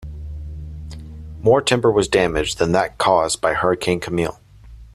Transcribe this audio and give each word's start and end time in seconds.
More 1.43 1.61
timber 1.61 1.91
was 1.91 2.07
damaged 2.07 2.57
than 2.57 2.71
that 2.71 2.97
caused 2.97 3.39
by 3.39 3.53
Hurricane 3.53 3.99
Camille. 3.99 4.41